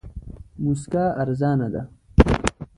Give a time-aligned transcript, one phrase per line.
[0.63, 1.81] موسکا ارزانه ده.